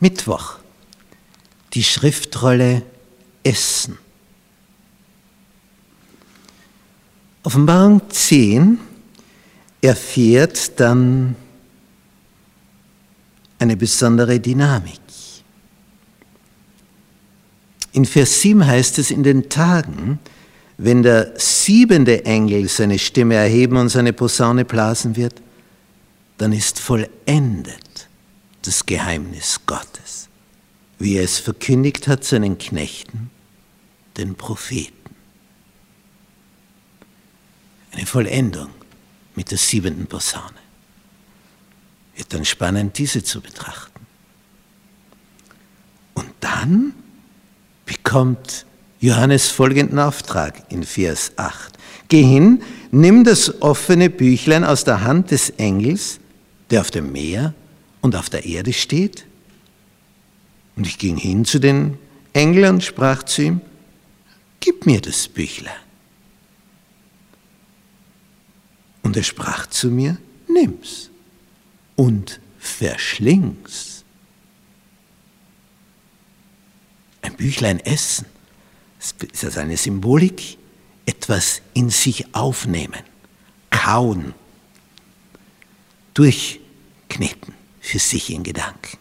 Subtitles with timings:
[0.00, 0.56] Mittwoch.
[1.74, 2.82] Die Schriftrolle
[3.42, 3.98] Essen.
[7.42, 8.78] Offenbarung 10
[9.80, 11.36] erfährt dann
[13.58, 15.00] eine besondere Dynamik.
[17.92, 20.18] In Vers 7 heißt es, in den Tagen,
[20.78, 25.34] wenn der siebente Engel seine Stimme erheben und seine Posaune blasen wird,
[26.38, 27.89] dann ist vollendet
[28.62, 30.28] das Geheimnis Gottes,
[30.98, 33.30] wie er es verkündigt hat seinen Knechten,
[34.16, 34.96] den Propheten.
[37.92, 38.70] Eine Vollendung
[39.34, 40.60] mit der siebenten Posaune.
[42.14, 44.06] Wird dann spannend, diese zu betrachten.
[46.14, 46.92] Und dann
[47.86, 48.66] bekommt
[49.00, 51.78] Johannes folgenden Auftrag in Vers 8.
[52.08, 56.20] Geh hin, nimm das offene Büchlein aus der Hand des Engels,
[56.70, 57.54] der auf dem Meer
[58.00, 59.26] und auf der Erde steht.
[60.76, 61.98] Und ich ging hin zu den
[62.32, 63.60] Engeln und sprach zu ihm,
[64.60, 65.74] gib mir das Büchlein.
[69.02, 71.10] Und er sprach zu mir, nimm's
[71.96, 74.04] und verschling's.
[77.22, 78.26] Ein Büchlein essen,
[78.98, 80.58] das ist also eine Symbolik,
[81.06, 83.02] etwas in sich aufnehmen,
[83.70, 84.34] kauen,
[86.14, 88.98] durchkneten für sich in Gedanken.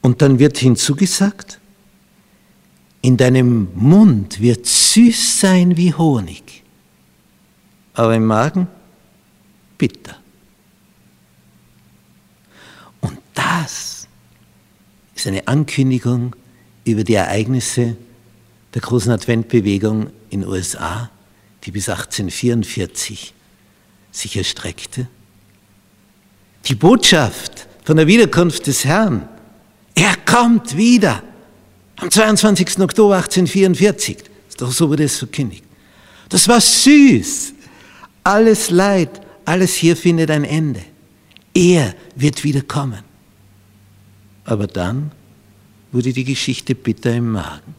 [0.00, 1.60] Und dann wird hinzugesagt,
[3.02, 6.64] in deinem Mund wird süß sein wie Honig
[7.94, 8.66] aber im Magen
[9.78, 10.16] bitter.
[13.00, 14.08] Und das
[15.14, 16.36] ist eine Ankündigung
[16.84, 17.96] über die Ereignisse
[18.74, 21.10] der großen Adventbewegung in den USA,
[21.62, 23.32] die bis 1844
[24.10, 25.06] sich erstreckte.
[26.66, 29.28] Die Botschaft von der Wiederkunft des Herrn,
[29.94, 31.22] er kommt wieder
[31.96, 32.80] am 22.
[32.80, 34.18] Oktober 1844,
[34.56, 35.64] doch so wurde es verkündigt.
[36.28, 37.52] Das war süß,
[38.24, 40.82] alles Leid, alles hier findet ein Ende.
[41.52, 43.02] Er wird wieder kommen.
[44.44, 45.12] Aber dann
[45.92, 47.74] wurde die Geschichte bitter im Magen.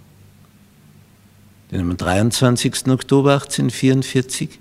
[1.72, 2.88] Denn am 23.
[2.88, 4.60] Oktober 1844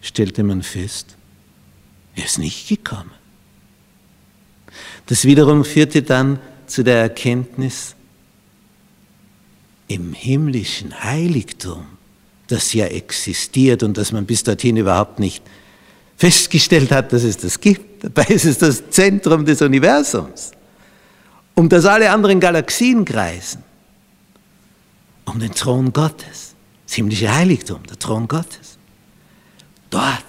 [0.00, 1.16] stellte man fest,
[2.16, 3.10] er ist nicht gekommen.
[5.06, 7.94] Das wiederum führte dann zu der Erkenntnis,
[9.86, 11.86] im himmlischen Heiligtum
[12.46, 15.42] das ja existiert und das man bis dorthin überhaupt nicht
[16.16, 18.04] festgestellt hat, dass es das gibt.
[18.04, 20.52] Dabei ist es das Zentrum des Universums,
[21.54, 23.62] um das alle anderen Galaxien kreisen,
[25.24, 26.54] um den Thron Gottes,
[26.86, 28.78] das himmlische Heiligtum, der Thron Gottes.
[29.90, 30.23] Dort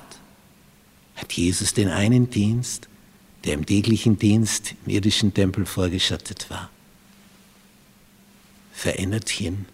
[1.38, 2.88] Jesus den einen Dienst,
[3.44, 6.69] der im täglichen Dienst im irdischen Tempel vorgeschattet war,
[8.73, 9.66] verändert hin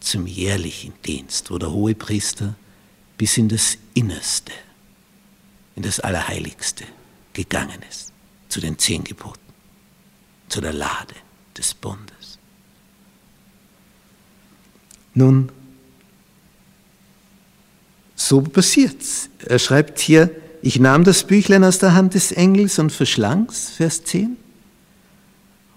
[0.00, 2.54] zum jährlichen Dienst, wo der Hohepriester
[3.16, 4.52] bis in das Innerste,
[5.76, 6.84] in das Allerheiligste
[7.32, 8.12] gegangen ist,
[8.48, 9.38] zu den zehn Geboten,
[10.48, 11.14] zu der Lade
[11.56, 12.38] des Bundes.
[15.14, 15.50] Nun,
[18.14, 19.28] so passiert's.
[19.40, 20.30] Er schreibt hier,
[20.62, 24.36] ich nahm das Büchlein aus der Hand des Engels und verschlang's, Vers 10.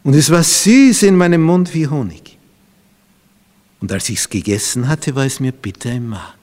[0.03, 2.37] Und es war süß in meinem Mund wie Honig.
[3.79, 6.39] Und als ich es gegessen hatte, war es mir bitter im Magen.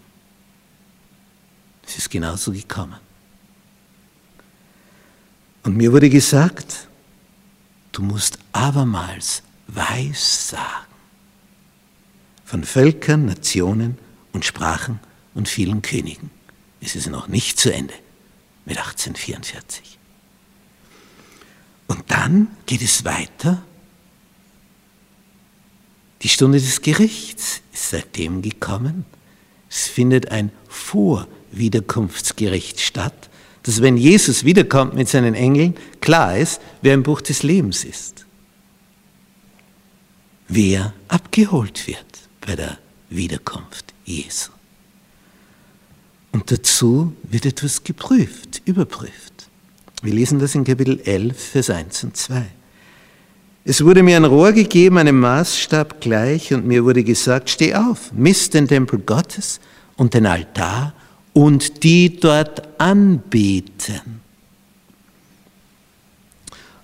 [1.87, 2.97] Es ist genauso gekommen.
[5.63, 6.89] Und mir wurde gesagt,
[7.93, 10.87] du musst abermals weiß sagen.
[12.45, 13.99] Von Völkern, Nationen
[14.33, 15.01] und Sprachen
[15.35, 16.31] und vielen Königen.
[16.81, 17.95] Es ist noch nicht zu Ende
[18.69, 19.99] mit 1844.
[21.89, 23.65] Und dann geht es weiter
[26.23, 29.05] die Stunde des Gerichts ist seitdem gekommen.
[29.71, 33.31] Es findet ein Vorwiederkunftsgericht statt,
[33.63, 38.25] dass wenn Jesus wiederkommt mit seinen Engeln, klar ist, wer im Buch des Lebens ist.
[40.49, 42.07] Wer abgeholt wird
[42.41, 42.79] bei der
[43.11, 44.51] Wiederkunft Jesu.
[46.33, 49.49] Und dazu wird etwas geprüft, überprüft.
[50.03, 52.45] Wir lesen das in Kapitel 11, Vers 1 und 2.
[53.65, 58.13] Es wurde mir ein Rohr gegeben, einem Maßstab gleich, und mir wurde gesagt, steh auf,
[58.13, 59.61] misst den Tempel Gottes
[59.97, 60.95] und den Altar
[61.33, 64.21] und die dort anbeten.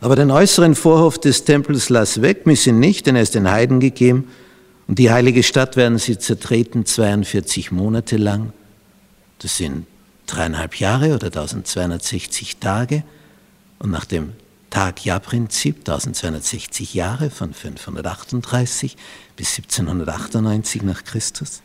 [0.01, 3.51] Aber den äußeren Vorhof des Tempels lass weg, miss ihn nicht, denn er ist den
[3.51, 4.29] Heiden gegeben,
[4.87, 8.53] und die heilige Stadt werden sie zertreten 42 Monate lang.
[9.39, 9.87] Das sind
[10.27, 13.05] dreieinhalb Jahre oder 1260 Tage.
[13.79, 14.33] Und nach dem
[14.71, 18.97] Tag-Jahr-Prinzip, 1260 Jahre von 538
[19.37, 21.63] bis 1798 nach Christus.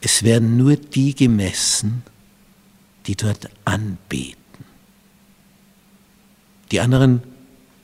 [0.00, 2.02] Es werden nur die gemessen,
[3.06, 4.38] die dort anbeten.
[6.70, 7.22] Die anderen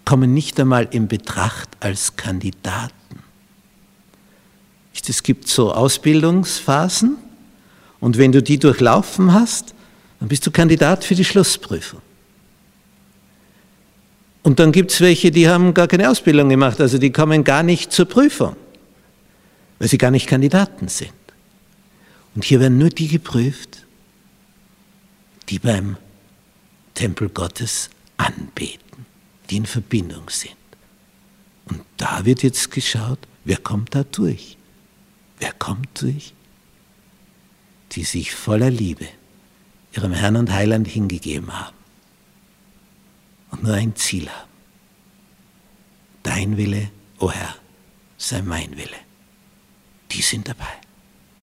[0.05, 2.93] kommen nicht einmal in Betracht als Kandidaten.
[4.94, 7.17] Es gibt so Ausbildungsphasen
[8.00, 9.75] und wenn du die durchlaufen hast,
[10.20, 12.00] dann bist du Kandidat für die Schlussprüfung.
[14.43, 17.62] Und dann gibt es welche, die haben gar keine Ausbildung gemacht, also die kommen gar
[17.62, 18.56] nicht zur Prüfung,
[19.79, 21.12] weil sie gar nicht Kandidaten sind.
[22.35, 23.85] Und hier werden nur die geprüft,
[25.49, 25.96] die beim
[26.94, 29.06] Tempel Gottes anbeten,
[29.50, 30.52] die in Verbindung sind.
[31.67, 34.56] Und da wird jetzt geschaut, wer kommt da durch?
[35.44, 36.32] Wer kommt durch?
[37.93, 39.06] Die sich voller Liebe
[39.93, 41.76] ihrem Herrn und Heiland hingegeben haben
[43.50, 44.50] und nur ein Ziel haben.
[46.23, 47.56] Dein Wille, o oh Herr,
[48.17, 48.96] sei mein Wille.
[50.12, 50.81] Die sind dabei.